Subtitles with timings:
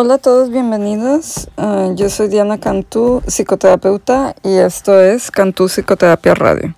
[0.00, 1.48] Hola a todos, bienvenidos.
[1.56, 6.76] Uh, yo soy Diana Cantú, psicoterapeuta, y esto es Cantú Psicoterapia Radio.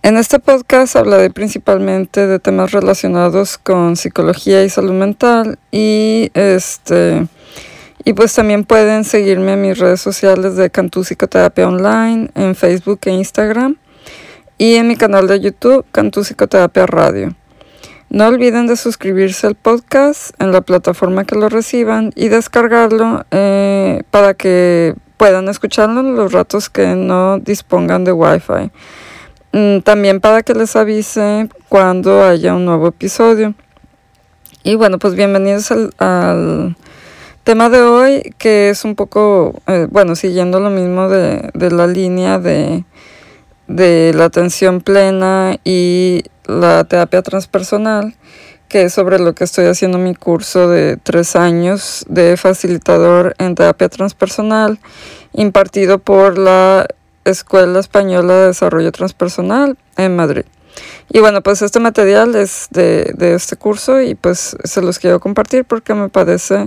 [0.00, 7.26] En este podcast hablaré principalmente de temas relacionados con psicología y salud mental y este
[8.02, 13.00] y pues también pueden seguirme en mis redes sociales de Cantú Psicoterapia Online, en Facebook
[13.02, 13.76] e Instagram
[14.56, 17.34] y en mi canal de YouTube Cantú Psicoterapia Radio.
[18.12, 24.02] No olviden de suscribirse al podcast en la plataforma que lo reciban y descargarlo eh,
[24.10, 28.70] para que puedan escucharlo en los ratos que no dispongan de Wi-Fi.
[29.52, 33.54] Mm, también para que les avise cuando haya un nuevo episodio.
[34.62, 36.76] Y bueno, pues bienvenidos al,
[37.44, 41.86] tema de hoy, que es un poco, eh, bueno, siguiendo lo mismo de, de la
[41.86, 42.84] línea de,
[43.68, 48.14] de la atención plena y la terapia transpersonal,
[48.68, 53.54] que es sobre lo que estoy haciendo mi curso de tres años de facilitador en
[53.54, 54.78] terapia transpersonal,
[55.32, 56.86] impartido por la
[57.24, 60.44] Escuela Española de Desarrollo Transpersonal en Madrid.
[61.10, 65.20] Y bueno, pues este material es de, de, este curso y pues se los quiero
[65.20, 66.66] compartir porque me parece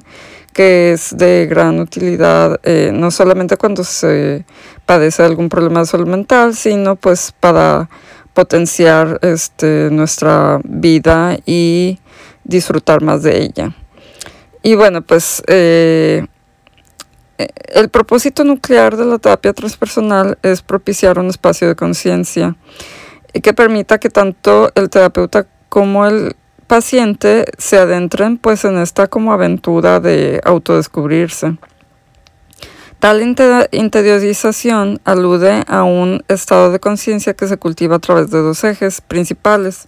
[0.53, 4.45] que es de gran utilidad, eh, no solamente cuando se
[4.85, 7.89] padece algún problema de salud mental, sino pues para
[8.35, 11.99] potenciar este, nuestra vida y
[12.43, 13.75] disfrutar más de ella.
[14.61, 16.27] Y bueno, pues eh,
[17.73, 22.55] el propósito nuclear de la terapia transpersonal es propiciar un espacio de conciencia
[23.41, 26.35] que permita que tanto el terapeuta como el
[26.67, 31.57] paciente se adentren pues en esta como aventura de autodescubrirse.
[32.99, 38.63] Tal interiorización alude a un estado de conciencia que se cultiva a través de dos
[38.63, 39.85] ejes principales.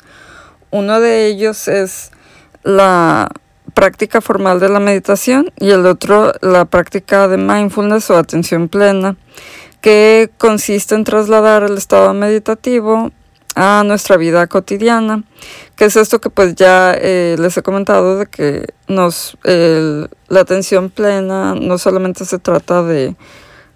[0.69, 2.11] Uno de ellos es
[2.63, 3.29] la
[3.73, 9.15] práctica formal de la meditación y el otro la práctica de mindfulness o atención plena,
[9.81, 13.11] que consiste en trasladar el estado meditativo
[13.57, 15.23] a nuestra vida cotidiana,
[15.75, 20.91] que es esto que pues ya eh, les he comentado de que nos la atención
[20.91, 23.15] plena no solamente se trata de,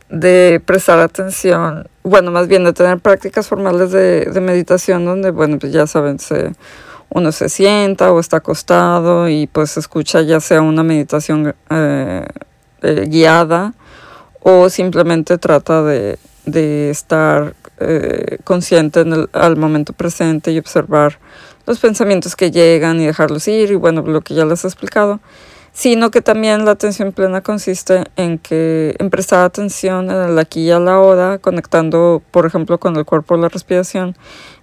[0.09, 5.57] de prestar atención, bueno, más bien de tener prácticas formales de, de meditación donde, bueno,
[5.57, 6.53] pues ya saben, se,
[7.09, 12.25] uno se sienta o está acostado y pues escucha ya sea una meditación eh,
[12.81, 13.73] eh, guiada
[14.39, 21.19] o simplemente trata de, de estar eh, consciente en el, al momento presente y observar
[21.65, 25.19] los pensamientos que llegan y dejarlos ir y bueno, lo que ya les he explicado,
[25.73, 30.61] sino que también la atención plena consiste en que en prestar atención en el aquí
[30.61, 34.15] y a la hora, conectando, por ejemplo, con el cuerpo la respiración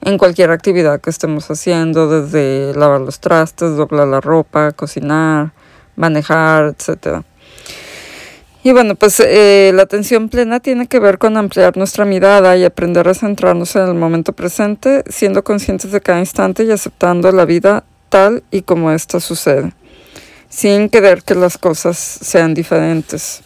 [0.03, 5.53] en cualquier actividad que estemos haciendo, desde lavar los trastes, doblar la ropa, cocinar,
[5.97, 7.25] manejar, etcétera.
[8.64, 12.64] Y bueno, pues eh, la atención plena tiene que ver con ampliar nuestra mirada y
[12.64, 17.44] aprender a centrarnos en el momento presente, siendo conscientes de cada instante y aceptando la
[17.44, 19.72] vida tal y como ésta sucede,
[20.48, 23.42] sin querer que las cosas sean diferentes.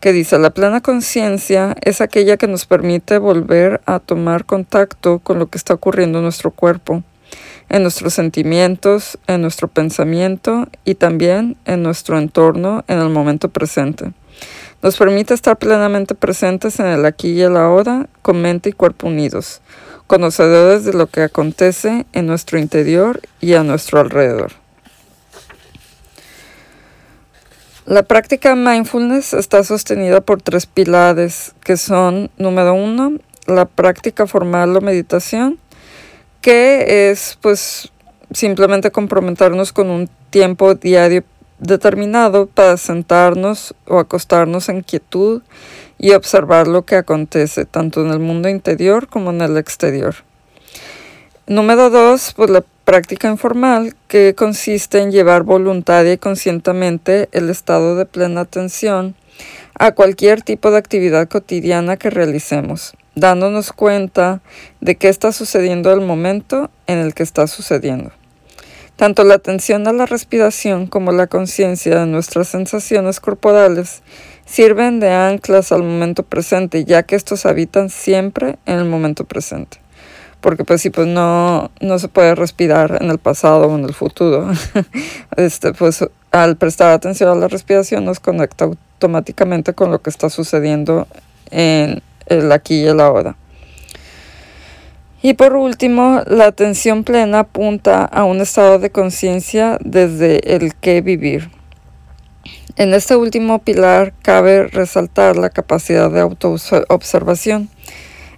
[0.00, 5.38] que dice, la plena conciencia es aquella que nos permite volver a tomar contacto con
[5.38, 7.02] lo que está ocurriendo en nuestro cuerpo,
[7.68, 14.12] en nuestros sentimientos, en nuestro pensamiento y también en nuestro entorno en el momento presente.
[14.82, 19.08] Nos permite estar plenamente presentes en el aquí y el ahora, con mente y cuerpo
[19.08, 19.60] unidos,
[20.06, 24.52] conocedores de lo que acontece en nuestro interior y a nuestro alrededor.
[27.88, 33.12] La práctica mindfulness está sostenida por tres pilares que son, número uno,
[33.46, 35.58] la práctica formal o meditación,
[36.42, 37.90] que es pues
[38.30, 41.24] simplemente comprometernos con un tiempo diario
[41.60, 45.40] determinado para sentarnos o acostarnos en quietud
[45.96, 50.14] y observar lo que acontece tanto en el mundo interior como en el exterior.
[51.46, 57.96] Número dos, pues la práctica informal que consiste en llevar voluntaria y conscientemente el estado
[57.96, 59.14] de plena atención
[59.74, 64.40] a cualquier tipo de actividad cotidiana que realicemos, dándonos cuenta
[64.80, 68.10] de qué está sucediendo el momento en el que está sucediendo.
[68.96, 74.00] Tanto la atención a la respiración como la conciencia de nuestras sensaciones corporales
[74.46, 79.78] sirven de anclas al momento presente, ya que estos habitan siempre en el momento presente.
[80.40, 83.94] Porque pues sí, pues no, no se puede respirar en el pasado o en el
[83.94, 84.50] futuro.
[85.36, 90.30] este, pues al prestar atención a la respiración nos conecta automáticamente con lo que está
[90.30, 91.08] sucediendo
[91.50, 93.36] en el aquí y el ahora.
[95.20, 101.00] Y por último, la atención plena apunta a un estado de conciencia desde el que
[101.00, 101.50] vivir.
[102.76, 107.68] En este último pilar cabe resaltar la capacidad de autoobservación.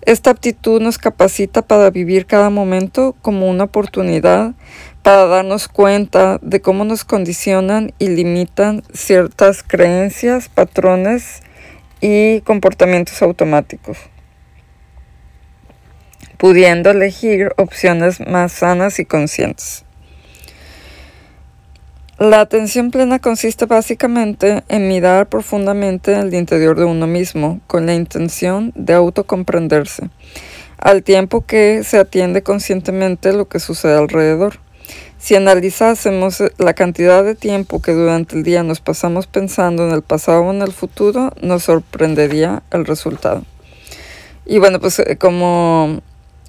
[0.03, 4.55] Esta aptitud nos capacita para vivir cada momento como una oportunidad
[5.03, 11.43] para darnos cuenta de cómo nos condicionan y limitan ciertas creencias, patrones
[12.01, 13.99] y comportamientos automáticos
[16.41, 19.85] pudiendo elegir opciones más sanas y conscientes.
[22.21, 27.95] La atención plena consiste básicamente en mirar profundamente al interior de uno mismo con la
[27.95, 30.11] intención de autocomprenderse,
[30.77, 34.59] al tiempo que se atiende conscientemente lo que sucede alrededor.
[35.17, 40.03] Si analizásemos la cantidad de tiempo que durante el día nos pasamos pensando en el
[40.03, 43.45] pasado o en el futuro, nos sorprendería el resultado.
[44.45, 46.03] Y bueno, pues eh, como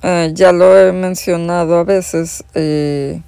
[0.03, 3.21] eh, ya lo he mencionado a veces, eh,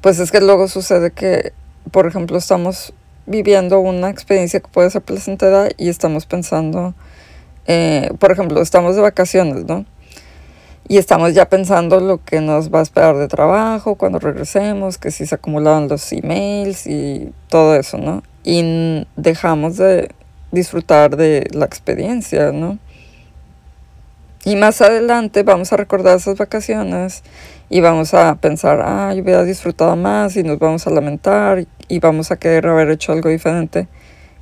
[0.00, 1.52] pues es que luego sucede que,
[1.90, 2.92] por ejemplo, estamos
[3.26, 6.94] viviendo una experiencia que puede ser placentera y estamos pensando,
[7.66, 9.84] eh, por ejemplo, estamos de vacaciones, ¿no?
[10.88, 15.10] Y estamos ya pensando lo que nos va a esperar de trabajo cuando regresemos, que
[15.10, 18.22] si se acumularon los emails y todo eso, ¿no?
[18.42, 20.10] Y dejamos de
[20.50, 22.78] disfrutar de la experiencia, ¿no?
[24.44, 27.22] Y más adelante vamos a recordar esas vacaciones
[27.68, 31.98] y vamos a pensar, ah, yo hubiera disfrutado más y nos vamos a lamentar y
[32.00, 33.86] vamos a querer haber hecho algo diferente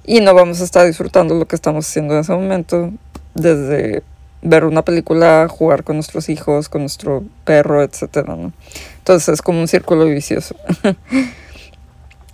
[0.05, 2.93] y no vamos a estar disfrutando lo que estamos haciendo en ese momento,
[3.35, 4.03] desde
[4.43, 8.27] ver una película, jugar con nuestros hijos, con nuestro perro, etc.
[8.27, 8.53] ¿no?
[8.99, 10.57] Entonces es como un círculo vicioso.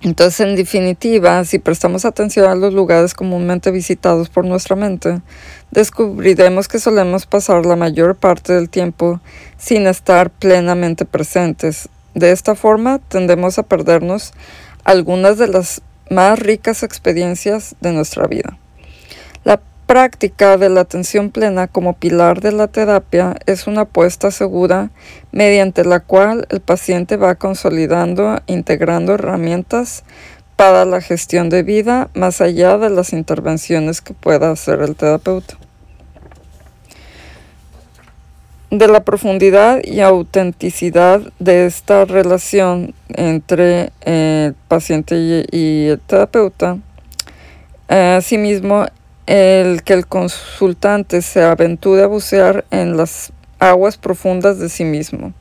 [0.06, 5.20] Entonces, en definitiva, si prestamos atención a los lugares comúnmente visitados por nuestra mente,
[5.72, 9.20] descubriremos que solemos pasar la mayor parte del tiempo
[9.58, 11.88] sin estar plenamente presentes.
[12.14, 14.32] De esta forma, tendemos a perdernos
[14.84, 18.56] algunas de las más ricas experiencias de nuestra vida
[19.86, 24.90] práctica de la atención plena como pilar de la terapia es una apuesta segura
[25.30, 30.02] mediante la cual el paciente va consolidando, integrando herramientas
[30.56, 35.56] para la gestión de vida más allá de las intervenciones que pueda hacer el terapeuta.
[38.70, 46.78] De la profundidad y autenticidad de esta relación entre el paciente y el terapeuta,
[47.86, 48.86] asimismo
[49.26, 55.32] el que el consultante se aventure a bucear en las aguas profundas de sí mismo.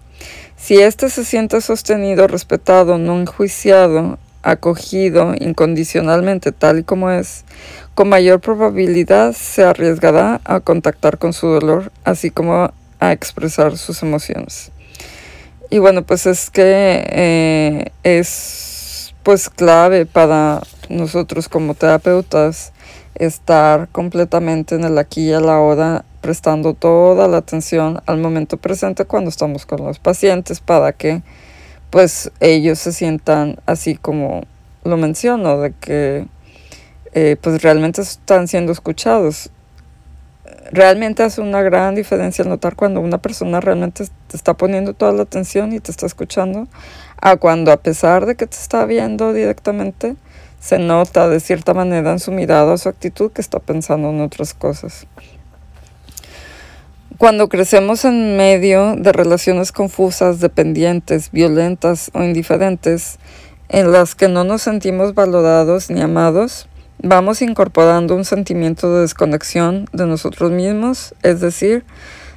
[0.58, 7.46] Si éste se siente sostenido, respetado, no enjuiciado, acogido incondicionalmente tal y como es,
[7.94, 14.02] con mayor probabilidad se arriesgará a contactar con su dolor, así como a expresar sus
[14.04, 14.72] emociones.
[15.70, 22.72] Y bueno, pues es que eh, es pues clave para nosotros como terapeutas
[23.16, 28.58] estar completamente en el aquí y a la hora, prestando toda la atención al momento
[28.58, 31.22] presente cuando estamos con los pacientes para que
[31.90, 34.44] pues ellos se sientan así como
[34.84, 36.28] lo menciono, de que
[37.14, 39.50] eh, pues realmente están siendo escuchados.
[40.72, 45.24] Realmente hace una gran diferencia notar cuando una persona realmente te está poniendo toda la
[45.24, 46.68] atención y te está escuchando,
[47.22, 50.16] a cuando a pesar de que te está viendo directamente,
[50.66, 54.56] se nota de cierta manera en su mirada, su actitud, que está pensando en otras
[54.56, 55.06] cosas.
[57.20, 63.20] Cuando crecemos en medio de relaciones confusas, dependientes, violentas o indiferentes,
[63.70, 66.68] en las que no nos sentimos valorados ni amados,
[66.98, 71.86] vamos incorporando un sentimiento de desconexión de nosotros mismos, es decir,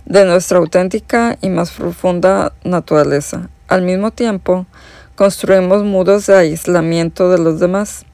[0.05, 3.49] de nuestra auténtica y más profunda naturaleza.
[3.69, 4.67] Al mismo tiempo,
[5.15, 8.05] construimos muros de aislamiento de los demás.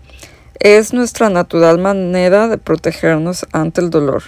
[0.61, 4.23] Es nuestra natural manera de protegernos ante el dolor.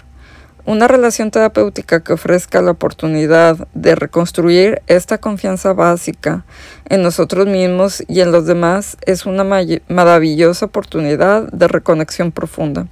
[0.65, 6.45] Una relación terapéutica que ofrezca la oportunidad de reconstruir esta confianza básica
[6.89, 9.45] en nosotros mismos y en los demás es una
[9.89, 12.89] maravillosa oportunidad de reconexión profunda.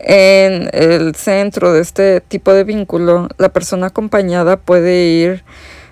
[0.00, 5.44] En el centro de este tipo de vínculo, la persona acompañada puede ir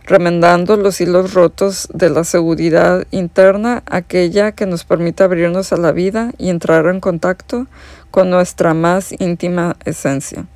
[0.07, 5.93] remendando los hilos rotos de la seguridad interna, aquella que nos permite abrirnos a la
[5.93, 7.67] vida y entrar en contacto
[8.11, 10.47] con nuestra más íntima esencia.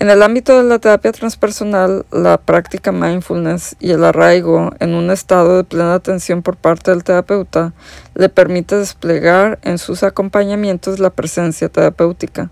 [0.00, 5.10] En el ámbito de la terapia transpersonal, la práctica mindfulness y el arraigo en un
[5.10, 7.74] estado de plena atención por parte del terapeuta
[8.14, 12.48] le permite desplegar en sus acompañamientos la presencia terapéutica,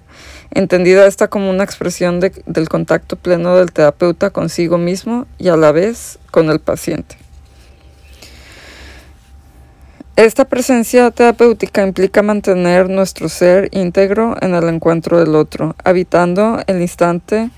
[0.51, 5.73] entendida esta como una expresión del contacto pleno del terapeuta consigo mismo y a la
[5.73, 7.17] vez con el paciente.
[10.19, 16.81] Esta presencia terapéutica implica mantener nuestro ser íntegro en el encuentro del otro, habitando el
[16.81, 17.51] instante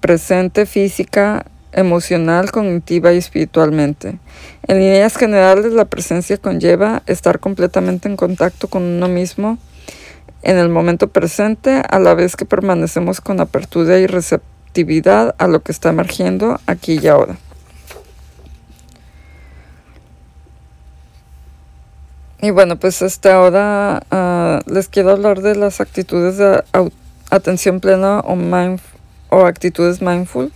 [0.00, 4.18] presente física, emocional, cognitiva y espiritualmente.
[4.66, 9.58] En líneas generales, la presencia conlleva estar completamente en contacto con uno mismo
[10.42, 15.62] en el momento presente, a la vez que permanecemos con apertura y receptividad a lo
[15.62, 17.36] que está emergiendo aquí y ahora.
[22.44, 26.60] Y bueno, pues hasta ahora uh, les quiero hablar de las actitudes de
[27.30, 28.36] atención plena o,
[29.28, 30.50] o actitudes mindful,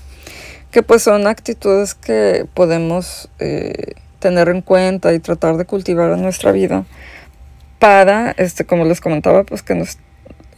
[0.72, 6.22] que pues son actitudes que podemos eh, tener en cuenta y tratar de cultivar en
[6.22, 6.84] nuestra vida
[7.78, 9.80] para, este, como les comentaba, pues que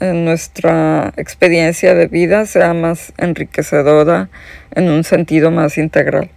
[0.00, 4.30] nuestra experiencia de vida sea más enriquecedora
[4.70, 6.30] en un sentido más integral.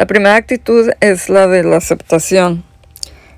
[0.00, 2.64] La primera actitud es la de la aceptación.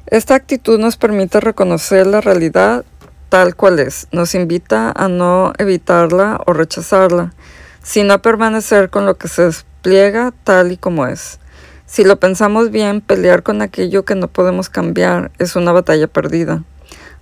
[0.06, 2.84] Esta actitud nos permite reconocer la realidad
[3.30, 7.34] tal cual es, nos invita a no evitarla o rechazarla,
[7.82, 11.40] sino a permanecer con lo que se despliega tal y como es.
[11.86, 16.62] Si lo pensamos bien, pelear con aquello que no podemos cambiar es una batalla perdida.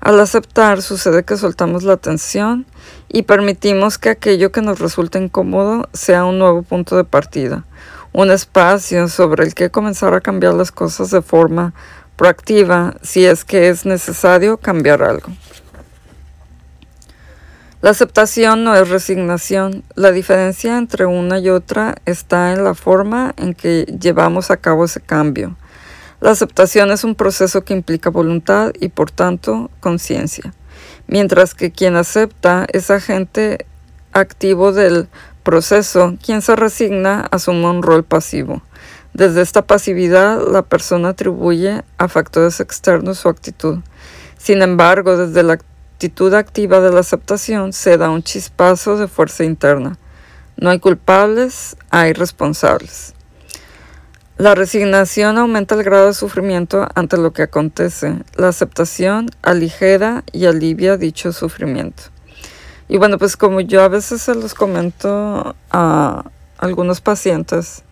[0.00, 2.66] Al aceptar sucede que soltamos la tensión
[3.09, 7.64] y permitimos que aquello que nos resulta incómodo sea un nuevo punto de partida,
[8.12, 11.75] un espacio sobre el que comenzar a cambiar las cosas de forma
[12.17, 15.29] proactiva si es que es necesario cambiar algo.
[17.83, 19.85] La aceptación no es resignación.
[19.95, 24.85] La diferencia entre una y otra está en la forma en que llevamos a cabo
[24.85, 25.57] ese cambio.
[26.21, 30.52] La aceptación es un proceso que implica voluntad y por tanto conciencia,
[31.07, 33.64] mientras que quien acepta es agente
[34.12, 35.09] activo del
[35.42, 38.62] proceso, quien se resigna asume un rol pasivo.
[39.12, 43.80] Desde esta pasividad, la persona atribuye a factores externos su actitud.
[44.38, 49.44] Sin embargo, desde la actitud activa de la aceptación se da un chispazo de fuerza
[49.44, 49.99] interna.
[50.56, 53.14] No hay culpables, hay responsables.
[54.38, 58.23] La resignación aumenta el grado de sufrimiento ante lo que acontece.
[58.37, 62.04] La aceptación aligera y alivia dicho sufrimiento.
[62.90, 66.25] Y bueno, pues como yo a veces se los comento a
[66.59, 67.85] algunos pacientes,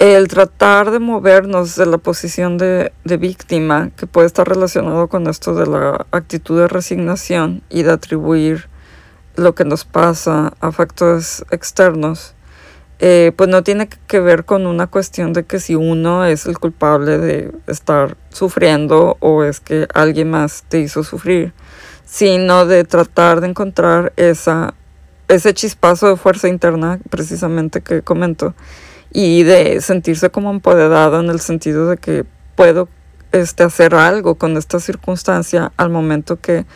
[0.00, 5.54] el tratar de movernos de la posición de, víctima, que puede estar relacionado con esto
[5.54, 8.68] de la actitud de resignación y de atribuir
[9.36, 12.34] lo que nos pasa a factores externos,
[12.98, 16.58] eh, pues no tiene que ver con una cuestión de que si uno es el
[16.58, 21.52] culpable de estar sufriendo o es que alguien más te hizo sufrir,
[22.14, 24.74] sino de tratar de encontrar esa,
[25.26, 28.54] ese chispazo de fuerza interna precisamente que comento.
[29.12, 32.88] Y de sentirse como empoderado en el sentido de que puedo
[33.32, 36.66] este, hacer algo con esta circunstancia al momento que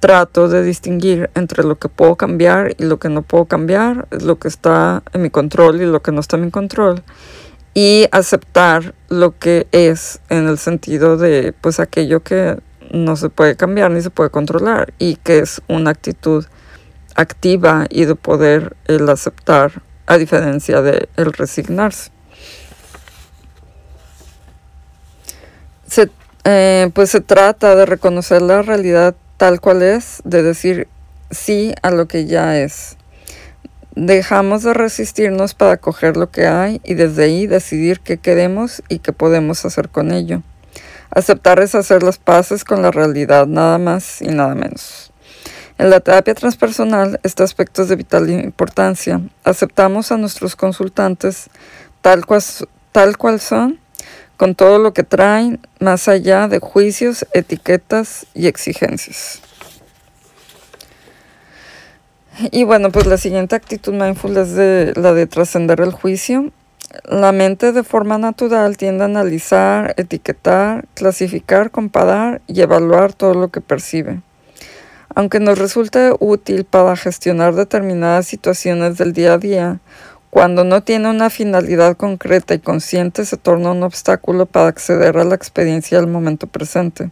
[0.00, 4.40] trato de distinguir entre lo que puedo cambiar y lo que no puedo cambiar, lo
[4.40, 7.04] que está en mi control y lo que no está en mi control.
[7.74, 12.58] Y aceptar lo que es en el sentido de pues aquello que
[12.94, 16.46] no se puede cambiar ni se puede controlar y que es una actitud
[17.16, 22.10] activa y de poder el aceptar a diferencia de el resignarse.
[25.86, 26.10] Se,
[26.44, 30.88] eh, pues se trata de reconocer la realidad tal cual es, de decir
[31.30, 32.96] sí a lo que ya es.
[33.96, 38.98] Dejamos de resistirnos para coger lo que hay y desde ahí decidir qué queremos y
[38.98, 40.42] qué podemos hacer con ello.
[41.14, 45.12] Aceptar es hacer las paces con la realidad, nada más y nada menos.
[45.78, 49.20] En la terapia transpersonal, este aspecto es de vital importancia.
[49.44, 51.50] Aceptamos a nuestros consultantes
[52.00, 52.42] tal cual,
[52.92, 53.78] tal cual son,
[54.36, 59.40] con todo lo que traen, más allá de juicios, etiquetas y exigencias.
[62.50, 66.50] Y bueno, pues la siguiente actitud mindful es de, la de trascender el juicio.
[67.04, 73.48] La mente de forma natural tiende a analizar, etiquetar, clasificar, comparar y evaluar todo lo
[73.48, 74.20] que percibe.
[75.14, 79.80] Aunque nos resulte útil para gestionar determinadas situaciones del día a día,
[80.30, 85.24] cuando no tiene una finalidad concreta y consciente se torna un obstáculo para acceder a
[85.24, 87.10] la experiencia del momento presente.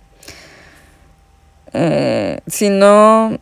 [1.72, 3.38] Eh, si no,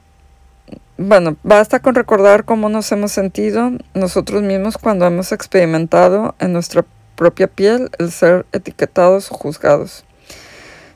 [1.03, 6.85] bueno, basta con recordar cómo nos hemos sentido nosotros mismos cuando hemos experimentado en nuestra
[7.17, 10.05] propia piel el ser etiquetados o juzgados.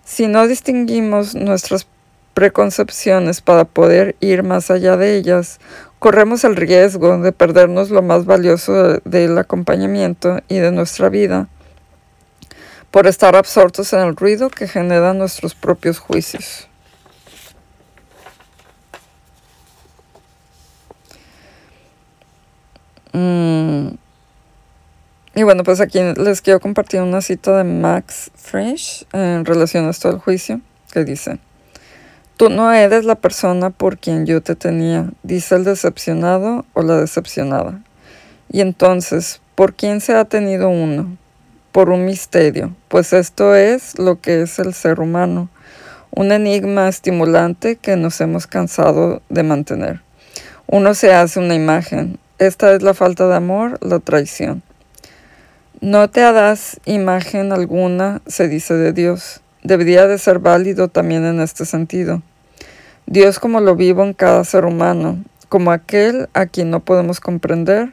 [0.04, 1.87] Si no distinguimos nuestras
[2.34, 5.58] preconcepciones para poder ir más allá de ellas,
[6.00, 11.49] corremos el riesgo de perdernos lo más valioso del acompañamiento y de nuestra vida
[12.90, 16.68] por estar absortos en el ruido que generan nuestros propios juicios.
[25.37, 29.90] Y bueno, pues aquí les quiero compartir una cita de Max Frisch en relación a
[29.90, 30.61] esto del juicio,
[30.92, 31.38] que dice,
[32.37, 36.97] Tú no eres la persona por quien yo te tenía, dice el decepcionado o la
[36.97, 37.80] decepcionada.
[38.50, 41.16] Y entonces, ¿por quién se ha tenido uno?
[41.71, 45.49] Por un misterio, pues esto es lo que es el ser humano,
[46.11, 50.00] un enigma estimulante que nos hemos cansado de mantener.
[50.66, 54.62] Uno se hace una imagen, esta es la falta de amor, la traición.
[55.81, 61.41] No te hagas imagen alguna, se dice de Dios debería de ser válido también en
[61.41, 62.23] este sentido.
[63.06, 67.93] Dios como lo vivo en cada ser humano, como aquel a quien no podemos comprender,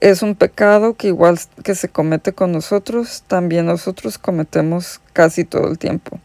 [0.00, 5.68] es un pecado que igual que se comete con nosotros, también nosotros cometemos casi todo
[5.68, 6.18] el tiempo,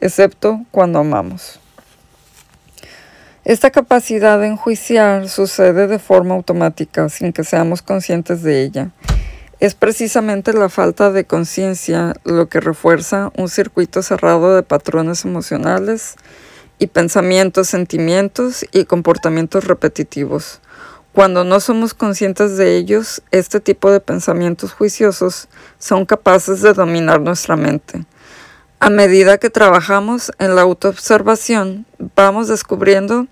[0.00, 1.61] excepto cuando amamos.
[3.44, 8.90] Esta capacidad de enjuiciar sucede de forma automática, sin que seamos conscientes de ella.
[9.58, 16.14] Es precisamente la falta de conciencia lo que refuerza un circuito cerrado de patrones emocionales
[16.78, 20.60] y pensamientos, sentimientos y comportamientos repetitivos.
[21.12, 27.20] Cuando no somos conscientes de ellos, este tipo de pensamientos juiciosos son capaces de dominar
[27.20, 28.04] nuestra mente.
[28.82, 33.28] A medida que trabajamos en la autoobservación, vamos descubriendo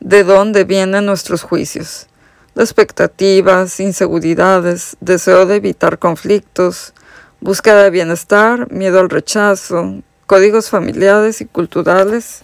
[0.00, 2.08] de dónde vienen nuestros juicios
[2.56, 6.94] expectativas, inseguridades, deseo de evitar conflictos,
[7.40, 12.42] búsqueda de bienestar, miedo al rechazo, códigos familiares y culturales,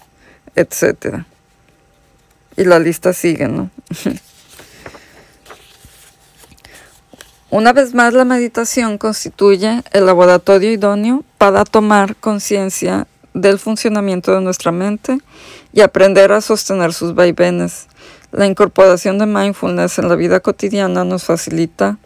[0.54, 1.24] etc.
[2.56, 3.68] Y la lista sigue, ¿no?
[7.54, 14.40] Una vez más, la meditación constituye el laboratorio idóneo para tomar conciencia del funcionamiento de
[14.40, 15.18] nuestra mente
[15.72, 17.86] y aprender a sostener sus vaivenes
[18.32, 21.98] la incorporación de mindfulness en la vida cotidiana nos facilita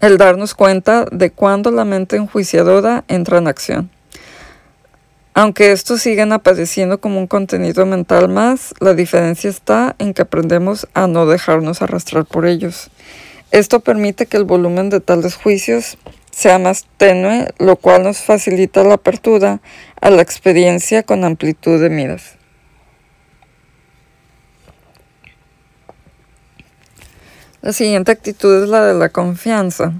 [0.00, 3.88] el darnos cuenta de cuándo la mente enjuiciadora entra en acción.
[5.32, 10.88] Aunque estos siguen apareciendo como un contenido mental más, la diferencia está en que aprendemos
[10.94, 12.90] a no dejarnos arrastrar por ellos.
[13.50, 15.96] Esto permite que el volumen de tales juicios
[16.30, 19.60] sea más tenue, lo cual nos facilita la apertura
[20.00, 22.36] a la experiencia con amplitud de miras.
[27.62, 29.92] La siguiente actitud es la de la confianza.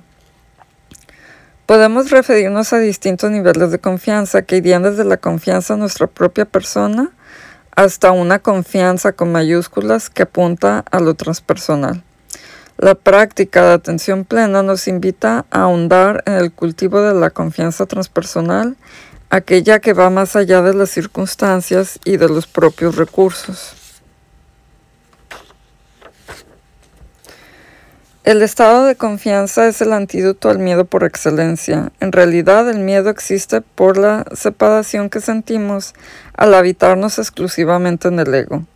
[1.66, 6.44] Podemos referirnos a distintos niveles de confianza que irían desde la confianza en nuestra propia
[6.44, 7.10] persona
[7.74, 12.04] hasta una confianza con mayúsculas que apunta a lo transpersonal.
[12.78, 17.86] La práctica de atención plena nos invita a ahondar en el cultivo de la confianza
[17.86, 18.76] transpersonal,
[19.30, 23.74] aquella que va más allá de las circunstancias y de los propios recursos.
[28.22, 31.90] El estado de confianza es el antídoto al miedo por excelencia.
[31.98, 35.94] En realidad el miedo existe por la separación que sentimos
[36.36, 38.66] al habitarnos exclusivamente en el ego.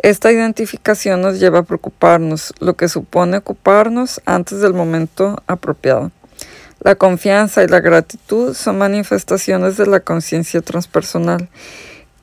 [0.00, 6.10] Esta identificación nos lleva a preocuparnos, lo que supone ocuparnos antes del momento apropiado.
[6.80, 11.50] La confianza y la gratitud son manifestaciones de la conciencia transpersonal,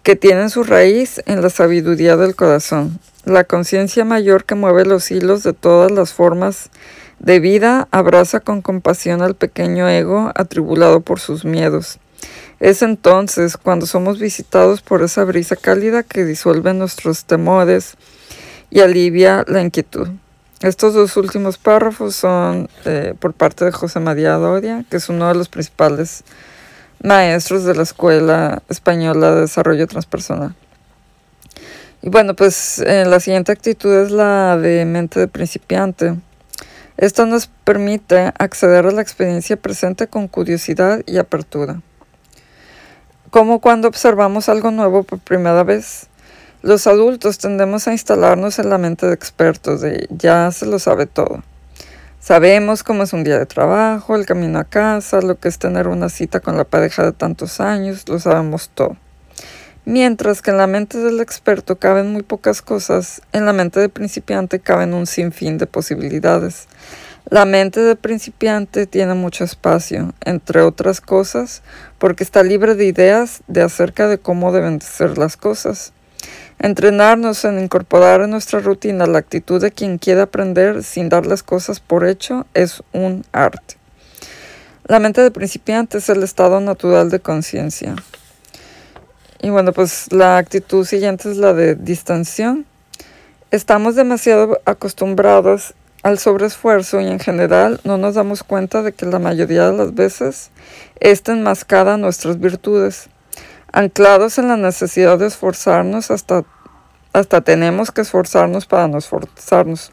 [0.01, 2.99] que tienen su raíz en la sabiduría del corazón.
[3.23, 6.71] La conciencia mayor que mueve los hilos de todas las formas
[7.19, 11.99] de vida abraza con compasión al pequeño ego atribulado por sus miedos.
[12.59, 17.95] Es entonces cuando somos visitados por esa brisa cálida que disuelve nuestros temores
[18.69, 20.09] y alivia la inquietud.
[20.61, 25.29] Estos dos últimos párrafos son eh, por parte de José María Doria, que es uno
[25.29, 26.25] de los principales
[27.01, 30.53] maestros de la Escuela Española de Desarrollo Transpersonal.
[32.01, 36.15] Y bueno, pues eh, la siguiente actitud es la de mente de principiante.
[36.97, 41.81] Esto nos permite acceder a la experiencia presente con curiosidad y apertura.
[43.29, 46.07] Como cuando observamos algo nuevo por primera vez,
[46.63, 51.05] los adultos tendemos a instalarnos en la mente de expertos, de ya se lo sabe
[51.05, 51.43] todo.
[52.19, 55.87] Sabemos cómo es un día de trabajo, el camino a casa, lo que es tener
[55.87, 58.97] una cita con la pareja de tantos años, lo sabemos todo.
[59.85, 63.91] Mientras que en la mente del experto caben muy pocas cosas, en la mente del
[63.91, 66.67] principiante caben un sinfín de posibilidades.
[67.29, 71.61] La mente del principiante tiene mucho espacio, entre otras cosas,
[71.99, 75.93] porque está libre de ideas de acerca de cómo deben ser las cosas.
[76.57, 81.43] Entrenarnos en incorporar en nuestra rutina la actitud de quien quiere aprender sin dar las
[81.43, 83.77] cosas por hecho es un arte.
[84.85, 87.95] La mente de principiante es el estado natural de conciencia.
[89.39, 92.65] Y bueno, pues la actitud siguiente es la de distensión.
[93.51, 99.19] Estamos demasiado acostumbrados al sobreesfuerzo y en general no nos damos cuenta de que la
[99.19, 100.51] mayoría de las veces
[100.99, 103.09] esta enmascara nuestras virtudes
[103.71, 106.43] anclados en la necesidad de esforzarnos hasta,
[107.13, 109.91] hasta tenemos que esforzarnos para no esforzarnos.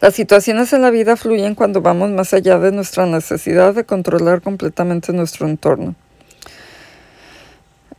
[0.00, 4.42] Las situaciones en la vida fluyen cuando vamos más allá de nuestra necesidad de controlar
[4.42, 5.94] completamente nuestro entorno.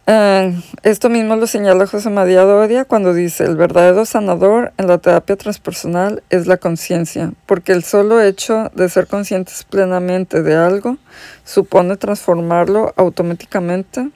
[0.06, 4.98] Eh, esto mismo lo señala José María Doria cuando dice, el verdadero sanador en la
[4.98, 10.98] terapia transpersonal es la conciencia, porque el solo hecho de ser conscientes plenamente de algo
[11.46, 14.10] supone transformarlo automáticamente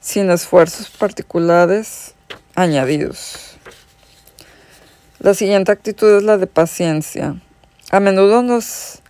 [0.00, 2.14] sin esfuerzos particulares
[2.54, 3.58] añadidos.
[5.18, 7.36] La siguiente actitud es la de paciencia.
[7.90, 9.02] A menudo nos,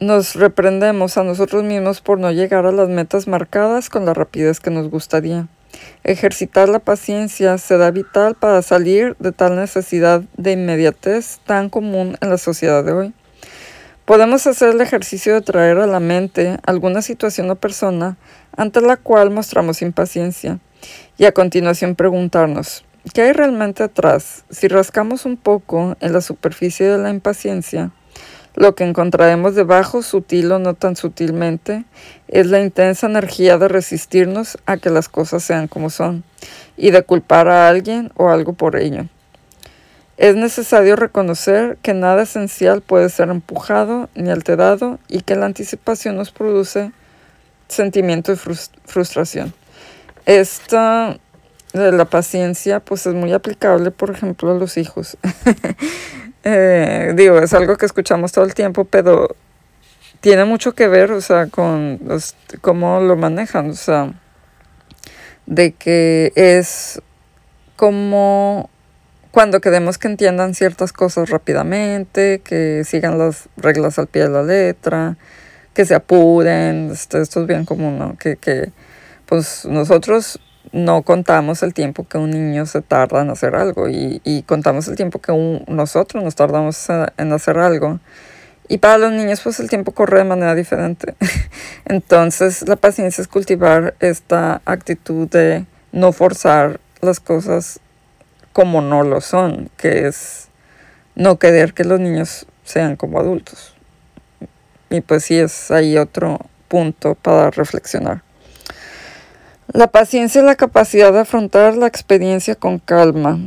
[0.00, 4.58] nos reprendemos a nosotros mismos por no llegar a las metas marcadas con la rapidez
[4.58, 5.46] que nos gustaría.
[6.04, 12.30] Ejercitar la paciencia será vital para salir de tal necesidad de inmediatez tan común en
[12.30, 13.14] la sociedad de hoy.
[14.06, 18.16] Podemos hacer el ejercicio de traer a la mente alguna situación o persona
[18.56, 20.58] ante la cual mostramos impaciencia
[21.18, 24.44] y a continuación preguntarnos, ¿qué hay realmente atrás?
[24.48, 27.92] Si rascamos un poco en la superficie de la impaciencia,
[28.54, 31.84] lo que encontraremos debajo, sutil o no tan sutilmente,
[32.28, 36.24] es la intensa energía de resistirnos a que las cosas sean como son
[36.76, 39.06] y de culpar a alguien o algo por ello.
[40.16, 46.16] Es necesario reconocer que nada esencial puede ser empujado ni alterado y que la anticipación
[46.16, 46.92] nos produce
[47.68, 48.38] sentimiento de
[48.84, 49.54] frustración.
[50.26, 51.16] Esta
[51.72, 55.16] de la paciencia pues es muy aplicable por ejemplo a los hijos.
[56.44, 59.36] Eh, digo, es algo que escuchamos todo el tiempo, pero
[60.20, 62.00] tiene mucho que ver, o sea, con
[62.60, 64.12] cómo lo manejan, o sea,
[65.46, 67.00] de que es
[67.76, 68.70] como
[69.30, 74.42] cuando queremos que entiendan ciertas cosas rápidamente, que sigan las reglas al pie de la
[74.42, 75.16] letra,
[75.72, 78.16] que se apuren, esto, esto es bien común, ¿no?
[78.18, 78.72] Que, que
[79.26, 80.40] pues nosotros
[80.72, 84.86] no contamos el tiempo que un niño se tarda en hacer algo y, y contamos
[84.88, 85.32] el tiempo que
[85.68, 87.98] nosotros nos tardamos en hacer algo.
[88.68, 91.14] Y para los niños pues el tiempo corre de manera diferente.
[91.86, 97.80] Entonces la paciencia es cultivar esta actitud de no forzar las cosas
[98.52, 100.48] como no lo son, que es
[101.14, 103.74] no querer que los niños sean como adultos.
[104.88, 108.22] Y pues sí es ahí otro punto para reflexionar.
[109.72, 113.38] La paciencia es la capacidad de afrontar la experiencia con calma.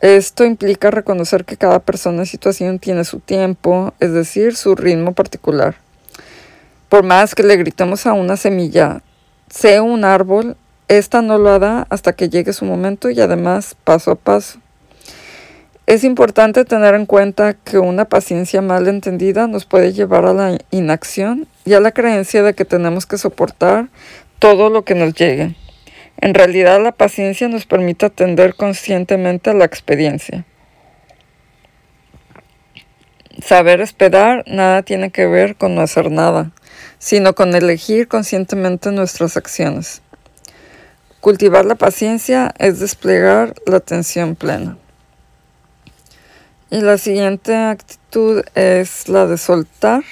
[0.00, 5.12] Esto implica reconocer que cada persona y situación tiene su tiempo, es decir, su ritmo
[5.12, 5.76] particular.
[6.88, 9.00] Por más que le gritemos a una semilla,
[9.48, 10.56] sé un árbol,
[10.88, 14.58] esta no lo hará hasta que llegue su momento y además paso a paso.
[15.86, 20.58] Es importante tener en cuenta que una paciencia mal entendida nos puede llevar a la
[20.70, 23.88] inacción y a la creencia de que tenemos que soportar
[24.40, 25.54] todo lo que nos llegue.
[26.16, 30.44] En realidad la paciencia nos permite atender conscientemente a la experiencia.
[33.44, 36.50] Saber esperar nada tiene que ver con no hacer nada,
[36.98, 40.02] sino con elegir conscientemente nuestras acciones.
[41.20, 44.78] Cultivar la paciencia es desplegar la atención plena.
[46.70, 50.02] Y la siguiente actitud es la de soltar.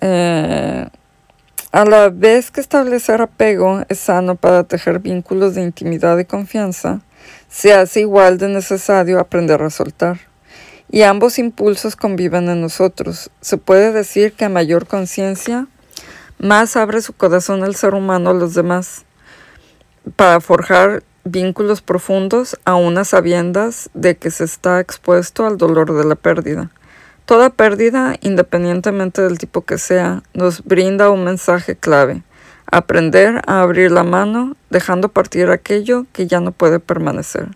[0.00, 0.86] Eh,
[1.74, 7.00] A la vez que establecer apego es sano para tejer vínculos de intimidad y confianza,
[7.48, 10.20] se hace igual de necesario aprender a soltar.
[10.88, 13.28] Y ambos impulsos conviven en nosotros.
[13.40, 15.66] Se puede decir que a mayor conciencia,
[16.38, 19.04] más abre su corazón el ser humano a los demás,
[20.14, 26.04] para forjar vínculos profundos a unas sabiendas de que se está expuesto al dolor de
[26.04, 26.70] la pérdida.
[27.26, 32.22] Toda pérdida, independientemente del tipo que sea, nos brinda un mensaje clave.
[32.70, 37.48] Aprender a abrir la mano, dejando partir aquello que ya no puede permanecer.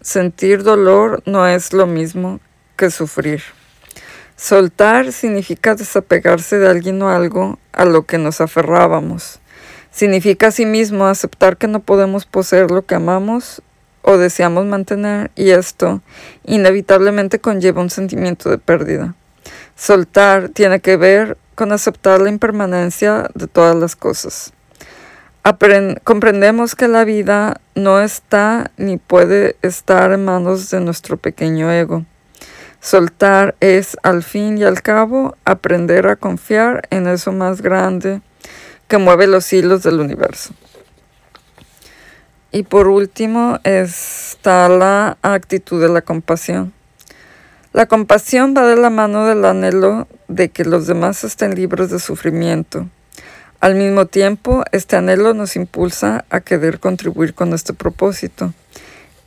[0.00, 2.40] Sentir dolor no es lo mismo
[2.76, 3.42] que sufrir.
[4.36, 9.38] Soltar significa desapegarse de alguien o algo a lo que nos aferrábamos.
[9.90, 13.62] Significa asimismo aceptar que no podemos poseer lo que amamos
[14.02, 16.02] o deseamos mantener y esto
[16.44, 19.14] inevitablemente conlleva un sentimiento de pérdida.
[19.76, 24.52] Soltar tiene que ver con aceptar la impermanencia de todas las cosas.
[26.04, 32.04] comprendemos que la vida no está ni puede estar en manos de nuestro pequeño ego.
[32.80, 38.20] Soltar es, al fin y al cabo, aprender a confiar en eso más grande
[38.88, 40.52] que mueve los hilos del universo.
[42.52, 46.74] Y por último está la actitud de la compasión.
[47.72, 51.98] La compasión va de la mano del anhelo de que los demás estén libres de
[51.98, 52.86] sufrimiento.
[53.60, 58.52] Al mismo tiempo, este anhelo nos impulsa a querer contribuir con este propósito.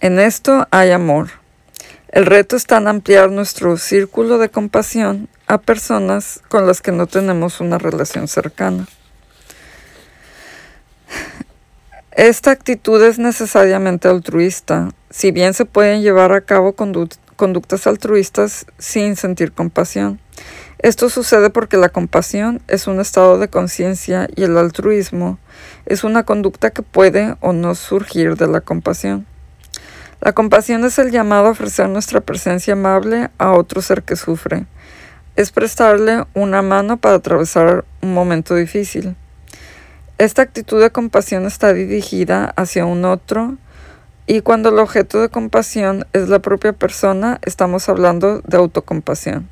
[0.02, 1.30] En esto hay amor.
[2.10, 7.08] El reto está en ampliar nuestro círculo de compasión a personas con las que no
[7.08, 8.86] tenemos una relación cercana.
[12.16, 19.18] Esta actitud es necesariamente altruista, si bien se pueden llevar a cabo conductas altruistas sin
[19.18, 20.22] sentir compasión.
[20.80, 25.40] Esto sucede porque la compasión es un estado de conciencia y el altruismo
[25.86, 29.26] es una conducta que puede o no surgir de la compasión.
[30.22, 34.68] La compasión es el llamado a ofrecer nuestra presencia amable a otro ser que sufre.
[35.36, 39.18] Es prestarle una mano para atravesar un momento difícil.
[40.18, 43.58] Esta actitud de compasión está dirigida hacia un otro
[44.28, 49.50] y cuando el objeto de compasión es la propia persona, estamos hablando de autocompasión.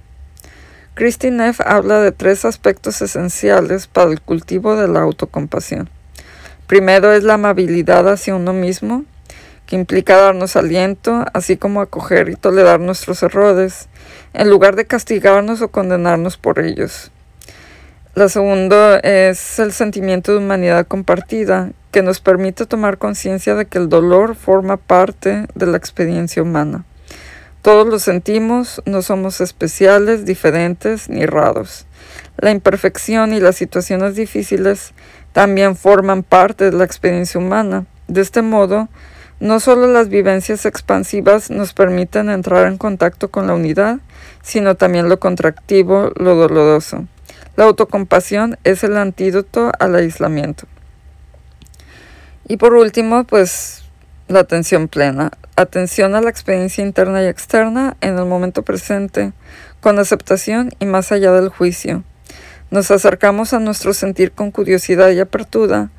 [0.93, 5.89] Christine Neff habla de tres aspectos esenciales para el cultivo de la autocompasión.
[6.65, 9.04] Primero es la amabilidad hacia uno mismo,
[9.65, 13.89] que implica darnos aliento, así como acoger y tolerar nuestros errores,
[14.34, 17.12] en lugar de castigarnos o condenarnos por ellos.
[18.15, 23.80] La segunda es el sentimiento de humanidad compartida, que nos permite tomar conciencia de que
[23.80, 26.86] el dolor forma parte de la experiencia humana.
[27.63, 31.88] Todos lo sentimos, no somos especiales, diferentes ni raros.
[32.38, 34.93] La imperfección y las situaciones difíciles
[35.32, 37.88] también forman parte de la experiencia humana.
[38.08, 38.89] De este modo,
[39.39, 43.97] no solo las vivencias expansivas nos permiten entrar en contacto con la unidad,
[44.43, 47.08] sino también lo contractivo, lo doloroso.
[47.55, 50.65] La autocompasión es el antídoto al aislamiento.
[52.47, 53.83] Y por último, pues
[54.27, 55.31] la atención plena.
[55.55, 59.33] Atención a la experiencia interna y externa en el momento presente,
[59.81, 62.03] con aceptación y más allá del juicio.
[62.71, 65.91] Nos acercamos a nuestro sentir con curiosidad y apertura,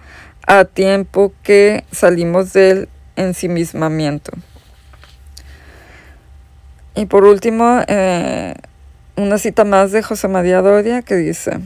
[0.46, 4.32] a tiempo que salimos del ensimismamiento.
[6.96, 8.54] Y por último, eh,
[9.16, 11.60] una cita más de José María Doria que dice,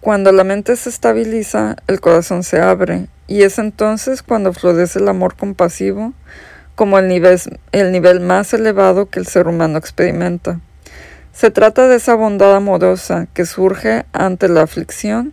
[0.00, 5.08] cuando la mente se estabiliza, el corazón se abre y es entonces cuando florece el
[5.08, 6.12] amor compasivo
[6.74, 7.38] como el nivel,
[7.70, 10.58] el nivel más elevado que el ser humano experimenta.
[11.32, 15.32] Se trata de esa bondad amorosa que surge ante la aflicción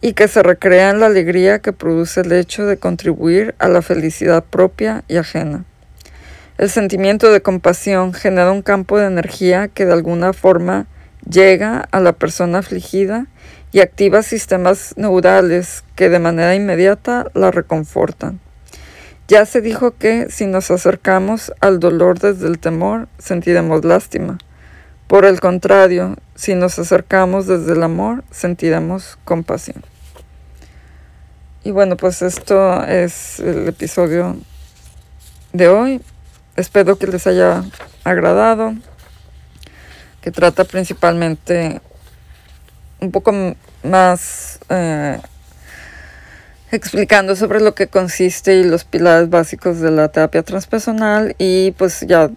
[0.00, 3.82] y que se recrea en la alegría que produce el hecho de contribuir a la
[3.82, 5.64] felicidad propia y ajena.
[6.58, 10.88] El sentimiento de compasión genera un campo de energía que de alguna forma
[11.30, 13.26] llega a la persona afligida
[13.70, 18.40] y activa sistemas neurales que de manera inmediata la reconfortan.
[19.28, 24.38] Ya se dijo que si nos acercamos al dolor desde el temor, sentiremos lástima.
[25.06, 29.84] Por el contrario, si nos acercamos desde el amor, sentiremos compasión.
[31.62, 34.36] Y bueno, pues esto es el episodio
[35.52, 36.00] de hoy.
[36.58, 37.62] Espero que les haya
[38.02, 38.74] agradado,
[40.20, 41.80] que trata principalmente
[42.98, 43.32] un poco
[43.84, 45.20] más eh,
[46.72, 52.00] explicando sobre lo que consiste y los pilares básicos de la terapia transpersonal y pues
[52.00, 52.28] ya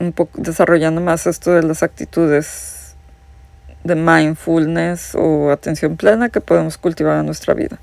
[0.00, 2.96] un poco desarrollando más esto de las actitudes
[3.84, 7.78] de mindfulness o atención plena que podemos cultivar en nuestra vida.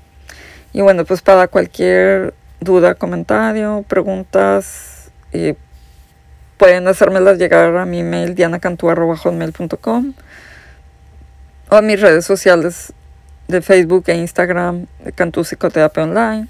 [0.74, 5.54] Y bueno, pues para cualquier duda, comentario, preguntas, eh,
[6.58, 10.12] pueden hacérmelas llegar a mi mail dianacantu.com
[11.70, 12.92] o a mis redes sociales
[13.46, 16.48] de Facebook e Instagram de Cantú Psicoterapia Online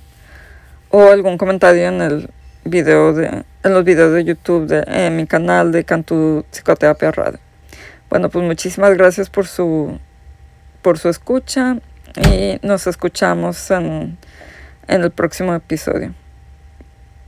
[0.91, 2.31] o algún comentario en el
[2.65, 7.39] video de en los videos de YouTube de en mi canal de Cantú Psicoterapia Radio.
[8.09, 9.99] Bueno, pues muchísimas gracias por su
[10.83, 11.77] por su escucha
[12.17, 14.17] y nos escuchamos en,
[14.87, 16.15] en el próximo episodio.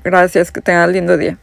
[0.03, 1.37] Gracias, que tengan lindo día.